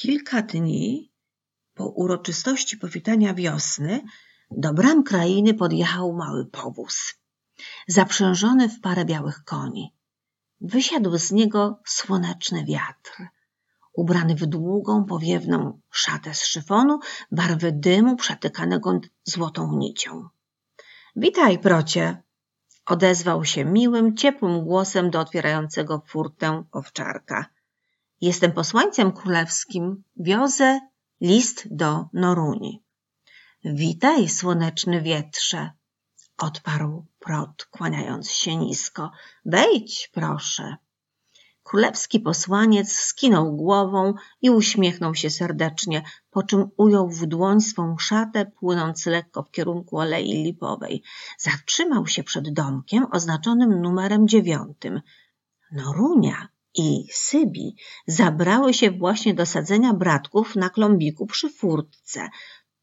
Kilka 0.00 0.42
dni 0.42 1.12
po 1.74 1.84
uroczystości 1.86 2.76
powitania 2.76 3.34
wiosny 3.34 4.02
do 4.50 4.72
bram 4.72 5.02
krainy 5.02 5.54
podjechał 5.54 6.12
mały 6.12 6.46
powóz, 6.46 7.14
zaprzężony 7.88 8.68
w 8.68 8.80
parę 8.80 9.04
białych 9.04 9.44
koni. 9.44 9.94
Wysiadł 10.60 11.18
z 11.18 11.32
niego 11.32 11.80
słoneczny 11.86 12.64
wiatr, 12.64 13.26
ubrany 13.92 14.34
w 14.34 14.46
długą, 14.46 15.04
powiewną 15.04 15.80
szatę 15.90 16.34
z 16.34 16.44
szyfonu, 16.44 16.98
barwy 17.32 17.72
dymu 17.72 18.16
przetykanego 18.16 19.00
złotą 19.24 19.76
nicią. 19.76 20.28
Witaj, 21.16 21.58
procie! 21.58 22.22
Odezwał 22.86 23.44
się 23.44 23.64
miłym, 23.64 24.16
ciepłym 24.16 24.64
głosem 24.64 25.10
do 25.10 25.20
otwierającego 25.20 26.02
furtę 26.06 26.64
owczarka. 26.72 27.57
Jestem 28.20 28.52
posłańcem 28.52 29.12
królewskim, 29.12 30.04
wiozę 30.16 30.80
list 31.20 31.66
do 31.70 32.04
Noruni. 32.12 32.82
Witaj, 33.64 34.28
słoneczny 34.28 35.02
wietrze, 35.02 35.70
odparł 36.38 37.06
prot, 37.18 37.64
kłaniając 37.64 38.30
się 38.30 38.56
nisko. 38.56 39.10
Wejdź, 39.44 40.10
proszę. 40.14 40.76
Królewski 41.62 42.20
posłaniec 42.20 42.92
skinął 42.92 43.56
głową 43.56 44.14
i 44.42 44.50
uśmiechnął 44.50 45.14
się 45.14 45.30
serdecznie, 45.30 46.02
po 46.30 46.42
czym 46.42 46.70
ujął 46.76 47.10
w 47.10 47.26
dłoń 47.26 47.60
swą 47.60 47.98
szatę, 47.98 48.46
płynąc 48.46 49.06
lekko 49.06 49.42
w 49.42 49.50
kierunku 49.50 50.00
Alei 50.00 50.44
Lipowej. 50.44 51.02
Zatrzymał 51.38 52.06
się 52.06 52.22
przed 52.24 52.52
domkiem 52.52 53.06
oznaczonym 53.12 53.82
numerem 53.82 54.28
dziewiątym. 54.28 55.00
Norunia 55.72 56.48
i 56.78 57.06
Sybi 57.12 57.76
zabrały 58.06 58.74
się 58.74 58.90
właśnie 58.90 59.34
do 59.34 59.46
sadzenia 59.46 59.94
bratków 59.94 60.56
na 60.56 60.70
klombiku 60.70 61.26
przy 61.26 61.50
furtce. 61.50 62.28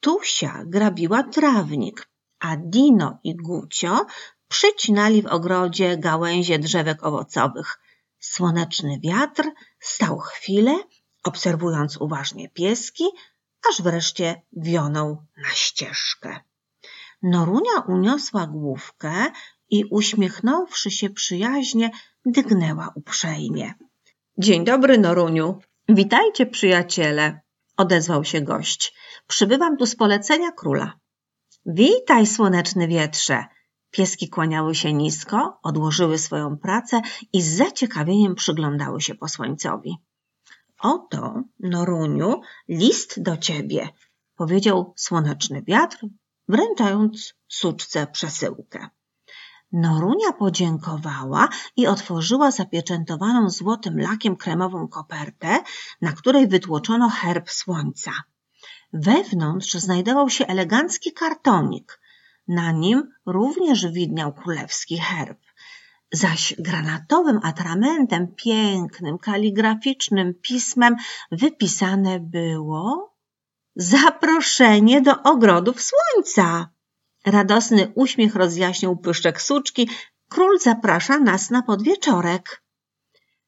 Tusia 0.00 0.62
grabiła 0.66 1.22
trawnik, 1.22 2.08
a 2.38 2.56
Dino 2.56 3.18
i 3.24 3.36
Gucio 3.36 4.06
przycinali 4.48 5.22
w 5.22 5.26
ogrodzie 5.26 5.98
gałęzie 5.98 6.58
drzewek 6.58 7.04
owocowych. 7.04 7.78
Słoneczny 8.18 9.00
wiatr 9.00 9.50
stał 9.80 10.18
chwilę, 10.18 10.78
obserwując 11.22 11.96
uważnie 11.96 12.48
pieski, 12.48 13.04
aż 13.70 13.82
wreszcie 13.82 14.42
wionął 14.52 15.24
na 15.36 15.48
ścieżkę. 15.50 16.40
Norunia 17.22 17.80
uniosła 17.88 18.46
główkę 18.46 19.32
i 19.72 19.84
uśmiechnąwszy 19.90 20.90
się 20.90 21.10
przyjaźnie, 21.10 21.90
dygnęła 22.26 22.92
uprzejmie. 22.94 23.74
Dzień 24.38 24.64
dobry, 24.64 24.98
Noruniu. 24.98 25.58
Witajcie, 25.88 26.46
przyjaciele, 26.46 27.40
odezwał 27.76 28.24
się 28.24 28.40
gość. 28.40 28.94
Przybywam 29.26 29.76
tu 29.76 29.86
z 29.86 29.96
polecenia 29.96 30.52
króla. 30.52 30.92
Witaj, 31.66 32.26
słoneczny 32.26 32.88
wietrze. 32.88 33.44
Pieski 33.90 34.28
kłaniały 34.28 34.74
się 34.74 34.92
nisko, 34.92 35.58
odłożyły 35.62 36.18
swoją 36.18 36.58
pracę 36.58 37.00
i 37.32 37.42
z 37.42 37.56
zaciekawieniem 37.56 38.34
przyglądały 38.34 39.00
się 39.00 39.14
posłańcowi. 39.14 39.96
Oto, 40.80 41.42
Noruniu, 41.60 42.40
list 42.68 43.22
do 43.22 43.36
ciebie, 43.36 43.88
powiedział 44.36 44.94
słoneczny 44.96 45.62
wiatr, 45.62 46.06
wręczając 46.48 47.34
suczce 47.48 48.06
przesyłkę. 48.06 48.88
Norunia 49.72 50.32
podziękowała 50.32 51.48
i 51.76 51.86
otworzyła 51.86 52.50
zapieczętowaną 52.50 53.50
złotym 53.50 54.00
lakiem 54.00 54.36
kremową 54.36 54.88
kopertę, 54.88 55.58
na 56.00 56.12
której 56.12 56.48
wytłoczono 56.48 57.08
herb 57.08 57.50
słońca. 57.50 58.12
Wewnątrz 58.92 59.74
znajdował 59.74 60.30
się 60.30 60.46
elegancki 60.46 61.12
kartonik. 61.12 62.00
Na 62.48 62.72
nim 62.72 63.08
również 63.26 63.86
widniał 63.86 64.32
królewski 64.32 64.98
herb. 64.98 65.38
Zaś 66.12 66.54
granatowym 66.58 67.40
atramentem, 67.42 68.34
pięknym, 68.36 69.18
kaligraficznym 69.18 70.34
pismem 70.42 70.96
wypisane 71.30 72.20
było 72.20 73.14
zaproszenie 73.76 75.00
do 75.00 75.22
ogrodów 75.22 75.82
słońca. 75.82 76.68
Radosny 77.26 77.92
uśmiech 77.94 78.34
rozjaśnił 78.34 78.96
pyszczek 78.96 79.42
suczki. 79.42 79.88
Król 80.28 80.58
zaprasza 80.58 81.18
nas 81.18 81.50
na 81.50 81.62
podwieczorek. 81.62 82.62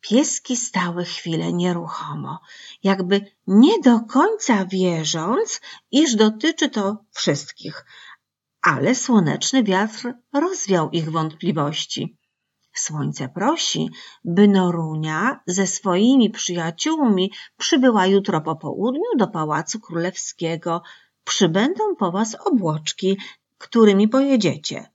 Pieski 0.00 0.56
stały 0.56 1.04
chwilę 1.04 1.52
nieruchomo, 1.52 2.40
jakby 2.82 3.20
nie 3.46 3.80
do 3.80 4.00
końca 4.00 4.64
wierząc, 4.64 5.60
iż 5.90 6.14
dotyczy 6.14 6.68
to 6.68 6.96
wszystkich. 7.10 7.84
Ale 8.62 8.94
słoneczny 8.94 9.62
wiatr 9.62 10.12
rozwiał 10.32 10.90
ich 10.90 11.10
wątpliwości. 11.10 12.16
Słońce 12.74 13.28
prosi, 13.28 13.90
by 14.24 14.48
Norunia 14.48 15.40
ze 15.46 15.66
swoimi 15.66 16.30
przyjaciółmi 16.30 17.32
przybyła 17.56 18.06
jutro 18.06 18.40
po 18.40 18.56
południu 18.56 19.10
do 19.16 19.26
Pałacu 19.26 19.80
Królewskiego. 19.80 20.82
Przybędą 21.24 21.96
po 21.98 22.12
was 22.12 22.36
obłoczki, 22.44 23.18
którymi 23.58 24.08
pojedziecie. 24.08 24.90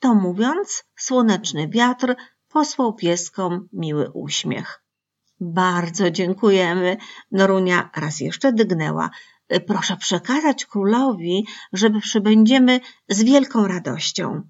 To 0.00 0.14
mówiąc, 0.14 0.84
słoneczny 0.96 1.68
wiatr 1.68 2.14
posłał 2.48 2.94
pieskom 2.94 3.68
miły 3.72 4.10
uśmiech. 4.10 4.82
Bardzo 5.40 6.10
dziękujemy. 6.10 6.96
Norunia 7.32 7.90
raz 7.96 8.20
jeszcze 8.20 8.52
dygnęła. 8.52 9.10
Proszę 9.66 9.96
przekazać 9.96 10.66
królowi, 10.66 11.46
że 11.72 11.90
przybędziemy 11.90 12.80
z 13.08 13.22
wielką 13.22 13.68
radością. 13.68 14.42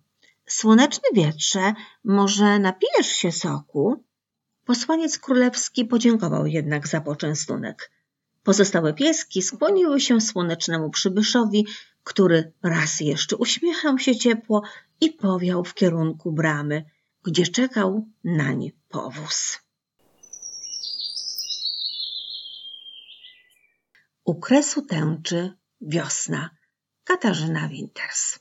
Słoneczny 0.47 1.09
wietrze, 1.15 1.75
może 2.05 2.59
napijesz 2.59 3.07
się 3.07 3.33
soku? 3.33 4.05
Posłaniec 4.65 5.19
królewski 5.19 5.85
podziękował 5.85 6.47
jednak 6.47 6.89
za 6.89 7.01
poczęstunek. 7.01 7.91
Pozostałe 8.43 8.95
pieski 8.95 9.43
skłoniły 9.43 10.01
się 10.01 10.21
słonecznemu 10.21 10.91
przybyszowi, 10.91 11.67
który 12.05 12.53
raz 12.63 13.01
jeszcze 13.01 13.37
uśmiechał 13.37 13.99
się 13.99 14.17
ciepło 14.17 14.63
i 15.01 15.11
powiał 15.11 15.65
w 15.65 15.75
kierunku 15.75 16.33
bramy, 16.33 16.85
gdzie 17.25 17.47
czekał 17.47 18.07
nań 18.25 18.73
powóz. 18.89 19.59
U 24.25 24.35
kresu 24.41 24.83
tęczy 24.83 25.53
wiosna. 25.81 26.51
Katarzyna 27.05 27.69
Winters 27.69 28.39